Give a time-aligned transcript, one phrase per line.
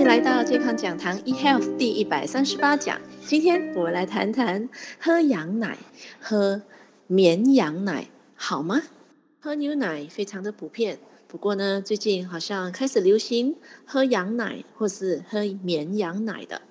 [0.00, 5.76] 迎来到健康讲堂 eHealth 第一百三十八讲，今天我们来谈谈喝羊奶、
[6.18, 6.62] 喝
[7.06, 8.80] 绵羊奶好吗？
[9.40, 16.62] 喝牛奶非常的普遍，不过呢，最近好像开始流行喝羊奶或是喝绵羊奶的。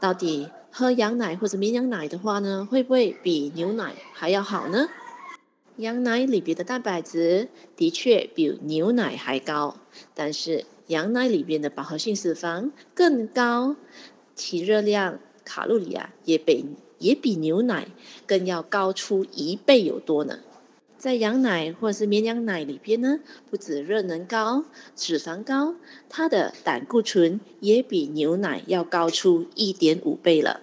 [0.00, 4.88] 到底喝羊奶或者绵羊奶的话呢，会不会比牛奶还要好呢？
[5.78, 7.46] 羊奶里边的蛋白质
[7.76, 9.76] 的确比牛奶还高，
[10.12, 13.76] 但是羊奶里边的饱和性脂肪更高，
[14.34, 16.66] 其热量卡路里啊也比
[16.98, 17.86] 也比牛奶
[18.26, 20.40] 更要高出一倍有多呢。
[20.96, 24.64] 在羊奶或是绵羊奶里边呢，不止热能高、
[24.96, 25.76] 脂肪高，
[26.08, 30.60] 它的胆固醇也比牛奶要高出一点五倍了。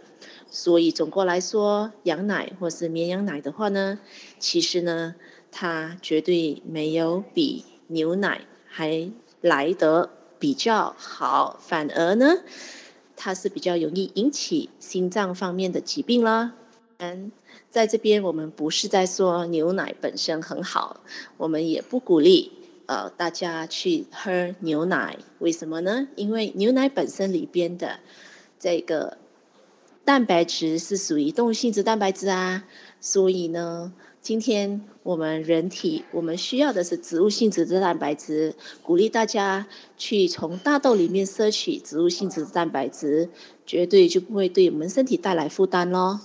[0.57, 3.99] 所以总过来说，羊奶或是绵羊奶的话呢，
[4.39, 5.13] 其实呢，
[5.51, 12.37] 它绝对没有比牛奶还来得比较好，反而呢，
[13.17, 16.53] 它是比较容易引起心脏方面的疾病啦。
[16.99, 17.33] 嗯，
[17.69, 21.01] 在这边我们不是在说牛奶本身很好，
[21.35, 22.53] 我们也不鼓励
[22.85, 25.17] 呃大家去喝牛奶。
[25.39, 26.07] 为什么呢？
[26.15, 27.99] 因为牛奶本身里边的
[28.57, 29.17] 这个。
[30.05, 32.63] 蛋白质是属于动物性质蛋白质啊，
[33.01, 38.53] 所以呢，今天我们人体我们需要的是植物性质的蛋白质，
[38.83, 43.29] 鼓励大家去从大豆里面摄取植物性质的蛋白质，
[43.65, 46.19] 绝对就不会对我们身体带来负担喽。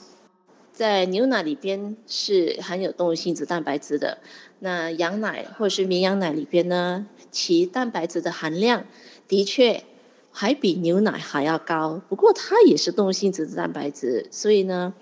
[0.75, 4.19] 在牛奶里边是含有动物性质蛋白质的，
[4.59, 8.85] 那羊奶或是绵羊奶里边呢，其蛋白质的含量
[9.27, 9.85] 的确。
[10.33, 14.95] 还比牛奶还要高，不过它也是动物性质的蛋白质，所以呢，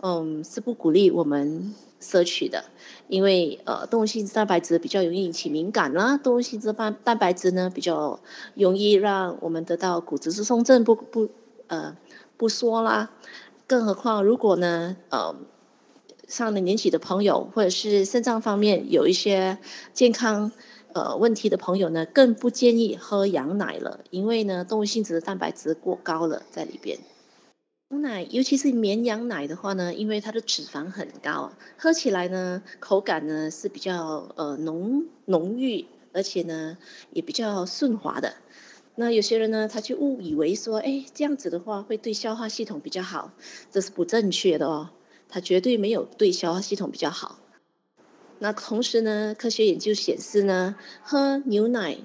[0.00, 2.64] 嗯，是不鼓励我们摄取的，
[3.06, 8.20] 因为呃，动物性质蛋白质比较容易引起敏感啦，动物性质蛋蛋白质呢比较
[8.54, 11.28] 容易让我们得到骨质疏松症不不
[11.66, 11.96] 呃
[12.36, 13.10] 不说啦，
[13.66, 15.36] 更何况如果呢呃
[16.26, 19.58] 上了年纪的朋友或者是肾脏方面有一些
[19.92, 20.52] 健康。
[20.94, 27.00] 呃，问题的朋友呢，更不建议喝羊奶了，因为呢，动物性质的蛋白质过高了在里边。
[27.90, 36.78] 牛奶，尤其是绵羊奶的话呢，因为它的脂肪很高，喝起来呢，口感呢是比较呃浓浓郁，而且呢
[37.12, 38.34] 也比较顺滑的。
[38.94, 43.32] 那有些人呢，他就误以为说，哎，这样子的话会对消化系统比较好，
[43.72, 44.90] 这是不正确的哦，
[45.28, 47.40] 它绝对没有对消化系统比较好。
[48.44, 51.96] 那同时呢，科学研究显示呢，喝牛奶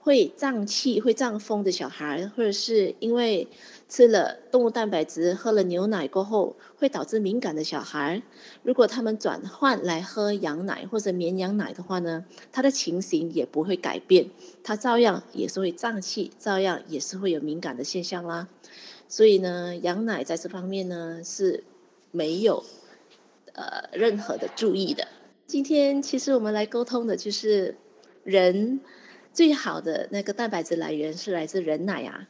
[0.00, 3.46] 会胀气、会胀风的小孩，或者是因为
[3.88, 8.22] 吃了动物蛋白质、喝了牛奶过后会导致敏感的小孩，
[8.64, 14.30] 如果他们转换来喝羊奶或者绵羊奶的话呢，他的情形也不会改变，
[14.64, 18.48] 他照样也是会胀气，照样也是会有敏感的现象啦。
[19.06, 21.62] 所以呢，羊奶在这方面呢是
[22.10, 22.64] 没有
[23.52, 25.06] 呃任何的注意的。
[25.46, 27.76] 今天其实我们来沟通的就是
[28.24, 28.80] 人
[29.32, 32.28] 最好的那个蛋白质来源是来自人奶啊，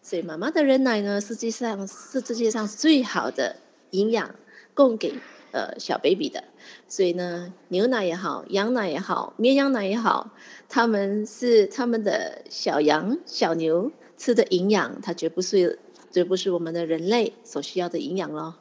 [0.00, 3.56] 所以妈妈的人奶呢，实际上是世界上最好的
[3.90, 4.34] 营养
[4.72, 5.12] 供给
[5.52, 6.44] 呃小 baby 的。
[6.88, 10.30] 所以呢，牛奶也好，羊奶也好，绵羊奶也好，
[10.70, 15.78] 他们是他们的小羊小牛吃的营养，它绝不是
[16.10, 18.54] 绝不是我们的人类所需要的营养咯。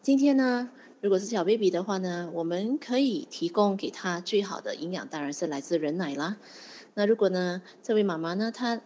[0.00, 0.70] 今天呢，
[1.00, 6.36] 如果是小 baby 的话呢，我们可以提供给他最好的营养，当然是来自人奶啦。
[6.94, 8.80] 那如果呢，这位妈妈呢，她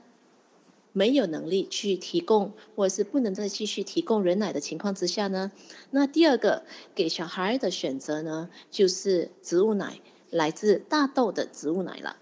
[0.92, 5.52] 没有能力去提供，或者是不能再继续提供人奶的情况之下呢，
[5.90, 6.64] 那第二个
[6.94, 9.98] 给小孩的选择呢，就是植物奶，
[10.28, 12.16] 来自大豆的植物奶了。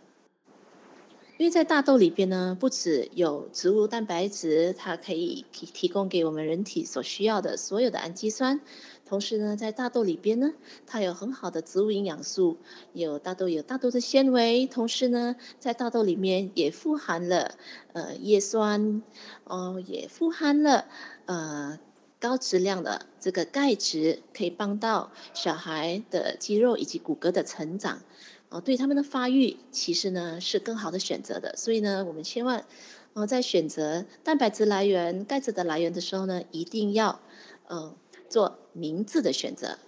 [1.40, 8.60] 因为在大豆里边呢，不只有植物蛋白质，它可以提提供给我们人体所需要的所有的氨基酸，
[9.06, 10.52] 同时呢，在大豆里边呢，
[10.86, 12.58] 它有很好的植物营养素，
[12.92, 17.52] 有大豆有大豆的纤维，同时呢，在大豆里面也富含了
[17.94, 19.02] 呃叶酸，
[19.44, 20.84] 哦，也富含了
[21.24, 21.80] 呃
[22.20, 28.02] 高质量的这个钙质，可以帮到小孩的肌肉以及骨骼的成长。
[28.50, 32.64] 哦，对他们的发育其实呢是更好的选择的，所以呢，我们千万
[33.12, 37.20] 哦在选择蛋白质来源、钙质的来源的时候呢，一定要
[37.68, 37.94] 呃
[38.28, 39.78] 做明智的选择。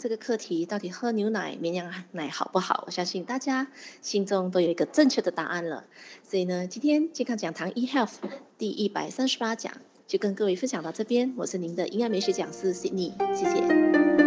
[0.00, 2.84] 这个课题到底喝牛奶、绵羊奶好不好？
[2.86, 3.66] 我相信大家
[4.00, 5.84] 心中都有一个正确的答案了。
[6.22, 8.14] 所以呢，今天健康讲堂 eHealth
[8.56, 9.74] 第一百三十八讲
[10.06, 14.21] 就跟各位分享到这边，我是您的营养美学讲师 Sydney，谢谢。